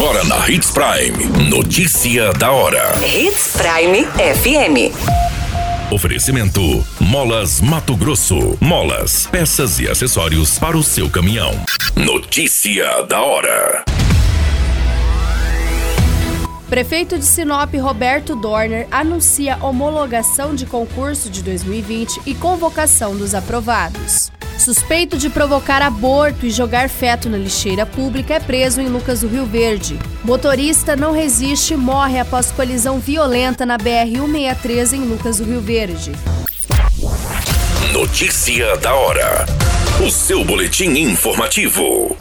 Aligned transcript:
Agora 0.00 0.24
na 0.24 0.48
Hits 0.48 0.70
Prime. 0.70 1.50
Notícia 1.50 2.32
da 2.32 2.50
hora. 2.50 2.94
Hits 3.04 3.52
Prime 3.52 4.06
FM. 4.06 5.92
Oferecimento: 5.92 6.82
Molas 6.98 7.60
Mato 7.60 7.94
Grosso. 7.94 8.56
Molas, 8.62 9.26
peças 9.26 9.78
e 9.78 9.86
acessórios 9.86 10.58
para 10.58 10.74
o 10.74 10.82
seu 10.82 11.10
caminhão. 11.10 11.52
Notícia 11.94 13.02
da 13.02 13.20
hora. 13.20 13.84
Prefeito 16.70 17.18
de 17.18 17.24
Sinop, 17.26 17.74
Roberto 17.74 18.34
Dorner, 18.34 18.88
anuncia 18.90 19.58
homologação 19.60 20.54
de 20.54 20.64
concurso 20.64 21.28
de 21.28 21.42
2020 21.42 22.22
e 22.24 22.34
convocação 22.34 23.14
dos 23.14 23.34
aprovados. 23.34 24.32
Suspeito 24.60 25.16
de 25.16 25.30
provocar 25.30 25.80
aborto 25.80 26.44
e 26.44 26.50
jogar 26.50 26.90
feto 26.90 27.30
na 27.30 27.38
lixeira 27.38 27.86
pública 27.86 28.34
é 28.34 28.40
preso 28.40 28.78
em 28.78 28.88
Lucas 28.88 29.22
do 29.22 29.28
Rio 29.28 29.46
Verde. 29.46 29.98
Motorista 30.22 30.94
não 30.94 31.12
resiste 31.12 31.72
e 31.72 31.76
morre 31.78 32.20
após 32.20 32.50
colisão 32.50 32.98
violenta 32.98 33.64
na 33.64 33.78
BR-163 33.78 34.92
em 34.92 35.04
Lucas 35.06 35.38
do 35.38 35.44
Rio 35.44 35.62
Verde. 35.62 36.12
Notícia 37.90 38.76
da 38.76 38.94
hora. 38.94 39.46
O 40.06 40.10
seu 40.10 40.44
boletim 40.44 40.90
informativo. 40.90 42.14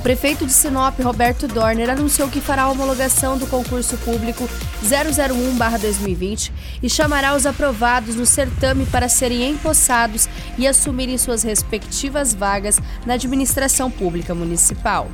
O 0.00 0.02
prefeito 0.02 0.46
de 0.46 0.52
Sinop, 0.54 0.98
Roberto 1.00 1.46
Dorner, 1.46 1.90
anunciou 1.90 2.26
que 2.26 2.40
fará 2.40 2.62
a 2.62 2.70
homologação 2.70 3.36
do 3.36 3.46
concurso 3.46 3.98
público 3.98 4.48
001-2020 4.82 6.50
e 6.82 6.88
chamará 6.88 7.36
os 7.36 7.44
aprovados 7.44 8.16
no 8.16 8.24
certame 8.24 8.86
para 8.86 9.10
serem 9.10 9.50
empossados 9.50 10.26
e 10.56 10.66
assumirem 10.66 11.18
suas 11.18 11.42
respectivas 11.42 12.32
vagas 12.32 12.80
na 13.04 13.12
administração 13.12 13.90
pública 13.90 14.34
municipal. 14.34 15.06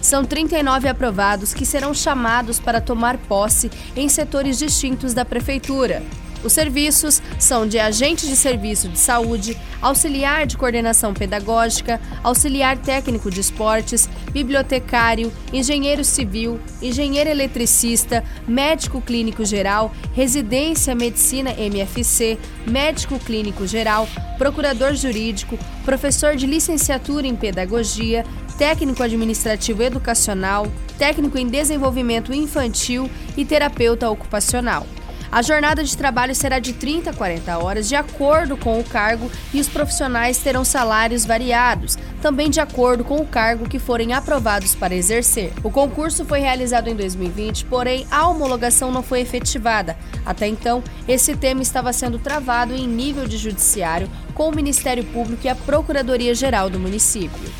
São 0.00 0.24
39 0.24 0.86
aprovados 0.86 1.52
que 1.52 1.66
serão 1.66 1.92
chamados 1.92 2.60
para 2.60 2.80
tomar 2.80 3.18
posse 3.18 3.72
em 3.96 4.08
setores 4.08 4.56
distintos 4.56 5.12
da 5.14 5.24
prefeitura. 5.24 6.00
Os 6.44 6.52
serviços 6.52 7.22
são 7.38 7.66
de 7.66 7.78
agente 7.78 8.26
de 8.26 8.34
serviço 8.34 8.88
de 8.88 8.98
saúde, 8.98 9.56
auxiliar 9.80 10.46
de 10.46 10.56
coordenação 10.56 11.14
pedagógica, 11.14 12.00
auxiliar 12.22 12.76
técnico 12.78 13.30
de 13.30 13.40
esportes, 13.40 14.08
bibliotecário, 14.32 15.32
engenheiro 15.52 16.04
civil, 16.04 16.60
engenheiro 16.80 17.30
eletricista, 17.30 18.24
médico 18.46 19.00
clínico 19.00 19.44
geral, 19.44 19.92
residência 20.14 20.94
medicina 20.94 21.52
MFC, 21.52 22.38
médico 22.66 23.18
clínico 23.18 23.66
geral, 23.66 24.08
procurador 24.36 24.94
jurídico, 24.94 25.58
professor 25.84 26.34
de 26.34 26.46
licenciatura 26.46 27.26
em 27.26 27.36
pedagogia, 27.36 28.24
técnico 28.58 29.02
administrativo 29.02 29.82
educacional, 29.82 30.66
técnico 30.98 31.38
em 31.38 31.46
desenvolvimento 31.46 32.32
infantil 32.32 33.10
e 33.36 33.44
terapeuta 33.44 34.10
ocupacional. 34.10 34.86
A 35.32 35.40
jornada 35.40 35.82
de 35.82 35.96
trabalho 35.96 36.34
será 36.34 36.58
de 36.58 36.74
30 36.74 37.08
a 37.08 37.12
40 37.14 37.56
horas, 37.56 37.88
de 37.88 37.96
acordo 37.96 38.54
com 38.54 38.78
o 38.78 38.84
cargo, 38.84 39.32
e 39.54 39.62
os 39.62 39.66
profissionais 39.66 40.36
terão 40.36 40.62
salários 40.62 41.24
variados, 41.24 41.96
também 42.20 42.50
de 42.50 42.60
acordo 42.60 43.02
com 43.02 43.16
o 43.16 43.26
cargo 43.26 43.66
que 43.66 43.78
forem 43.78 44.12
aprovados 44.12 44.74
para 44.74 44.94
exercer. 44.94 45.50
O 45.64 45.70
concurso 45.70 46.26
foi 46.26 46.40
realizado 46.40 46.88
em 46.88 46.94
2020, 46.94 47.64
porém 47.64 48.06
a 48.10 48.28
homologação 48.28 48.92
não 48.92 49.02
foi 49.02 49.20
efetivada. 49.22 49.96
Até 50.26 50.46
então, 50.46 50.84
esse 51.08 51.34
tema 51.34 51.62
estava 51.62 51.94
sendo 51.94 52.18
travado 52.18 52.74
em 52.74 52.86
nível 52.86 53.26
de 53.26 53.38
judiciário 53.38 54.10
com 54.34 54.50
o 54.50 54.54
Ministério 54.54 55.02
Público 55.02 55.46
e 55.46 55.48
a 55.48 55.54
Procuradoria-Geral 55.54 56.68
do 56.68 56.78
município. 56.78 57.50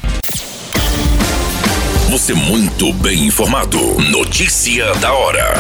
Você 2.11 2.35
muito 2.35 2.93
bem 2.93 3.29
informado. 3.29 3.79
Notícia 4.11 4.95
da 4.97 5.15
hora 5.15 5.55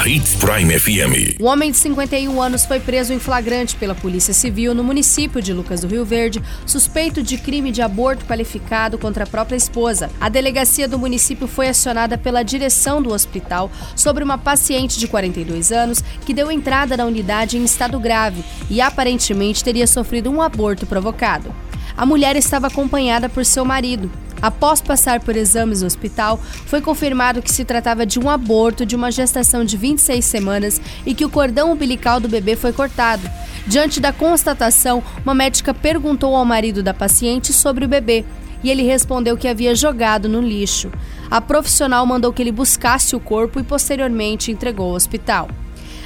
na 0.00 0.08
Hits 0.08 0.34
Prime 0.36 0.78
FM. 0.78 1.38
Um 1.38 1.46
homem 1.46 1.70
de 1.70 1.76
51 1.76 2.40
anos 2.40 2.64
foi 2.64 2.80
preso 2.80 3.12
em 3.12 3.18
flagrante 3.18 3.76
pela 3.76 3.94
Polícia 3.94 4.32
Civil 4.32 4.74
no 4.74 4.82
município 4.82 5.42
de 5.42 5.52
Lucas 5.52 5.82
do 5.82 5.88
Rio 5.88 6.06
Verde, 6.06 6.42
suspeito 6.64 7.22
de 7.22 7.36
crime 7.36 7.70
de 7.70 7.82
aborto 7.82 8.24
qualificado 8.24 8.96
contra 8.96 9.24
a 9.24 9.26
própria 9.26 9.56
esposa. 9.56 10.10
A 10.18 10.30
delegacia 10.30 10.88
do 10.88 10.98
município 10.98 11.46
foi 11.46 11.68
acionada 11.68 12.16
pela 12.16 12.42
direção 12.42 13.02
do 13.02 13.12
hospital 13.12 13.70
sobre 13.94 14.24
uma 14.24 14.38
paciente 14.38 14.98
de 14.98 15.06
42 15.06 15.70
anos 15.70 16.02
que 16.24 16.32
deu 16.32 16.50
entrada 16.50 16.96
na 16.96 17.04
unidade 17.04 17.58
em 17.58 17.64
estado 17.64 18.00
grave 18.00 18.42
e 18.70 18.80
aparentemente 18.80 19.62
teria 19.62 19.86
sofrido 19.86 20.30
um 20.30 20.40
aborto 20.40 20.86
provocado. 20.86 21.54
A 21.94 22.06
mulher 22.06 22.36
estava 22.36 22.68
acompanhada 22.68 23.28
por 23.28 23.44
seu 23.44 23.66
marido. 23.66 24.10
Após 24.42 24.80
passar 24.80 25.20
por 25.20 25.36
exames 25.36 25.80
no 25.80 25.86
hospital, 25.86 26.40
foi 26.66 26.80
confirmado 26.80 27.42
que 27.42 27.52
se 27.52 27.64
tratava 27.64 28.06
de 28.06 28.18
um 28.18 28.28
aborto 28.28 28.86
de 28.86 28.96
uma 28.96 29.10
gestação 29.10 29.64
de 29.64 29.76
26 29.76 30.24
semanas 30.24 30.80
e 31.04 31.14
que 31.14 31.24
o 31.24 31.30
cordão 31.30 31.72
umbilical 31.72 32.18
do 32.18 32.28
bebê 32.28 32.56
foi 32.56 32.72
cortado. 32.72 33.28
Diante 33.66 34.00
da 34.00 34.12
constatação, 34.12 35.02
uma 35.22 35.34
médica 35.34 35.74
perguntou 35.74 36.34
ao 36.34 36.44
marido 36.44 36.82
da 36.82 36.94
paciente 36.94 37.52
sobre 37.52 37.84
o 37.84 37.88
bebê 37.88 38.24
e 38.62 38.70
ele 38.70 38.82
respondeu 38.82 39.36
que 39.36 39.48
havia 39.48 39.74
jogado 39.74 40.28
no 40.28 40.40
lixo. 40.40 40.90
A 41.30 41.40
profissional 41.40 42.04
mandou 42.06 42.32
que 42.32 42.42
ele 42.42 42.52
buscasse 42.52 43.14
o 43.14 43.20
corpo 43.20 43.60
e 43.60 43.62
posteriormente 43.62 44.50
entregou 44.50 44.86
ao 44.88 44.94
hospital. 44.94 45.48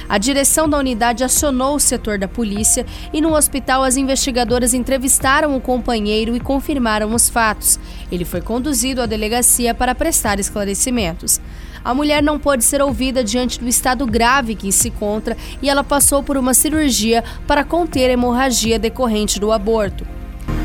A 0.07 0.17
direção 0.17 0.69
da 0.69 0.77
unidade 0.77 1.23
acionou 1.23 1.75
o 1.75 1.79
setor 1.79 2.17
da 2.17 2.27
polícia 2.27 2.85
e 3.11 3.21
no 3.21 3.35
hospital 3.35 3.83
as 3.83 3.97
investigadoras 3.97 4.73
entrevistaram 4.73 5.55
o 5.55 5.61
companheiro 5.61 6.35
e 6.35 6.39
confirmaram 6.39 7.13
os 7.13 7.29
fatos. 7.29 7.79
Ele 8.11 8.25
foi 8.25 8.41
conduzido 8.41 9.01
à 9.01 9.05
delegacia 9.05 9.73
para 9.73 9.95
prestar 9.95 10.39
esclarecimentos. 10.39 11.41
A 11.83 11.93
mulher 11.93 12.23
não 12.23 12.39
pôde 12.39 12.63
ser 12.63 12.81
ouvida 12.81 13.23
diante 13.23 13.59
do 13.59 13.67
estado 13.67 14.05
grave 14.07 14.55
que 14.55 14.71
se 14.71 14.87
encontra 14.89 15.37
e 15.61 15.69
ela 15.69 15.83
passou 15.83 16.23
por 16.23 16.35
uma 16.35 16.53
cirurgia 16.53 17.23
para 17.47 17.63
conter 17.63 18.09
a 18.09 18.13
hemorragia 18.13 18.79
decorrente 18.79 19.39
do 19.39 19.51
aborto. 19.51 20.05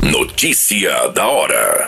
Notícia 0.01 1.09
da 1.09 1.27
hora. 1.27 1.87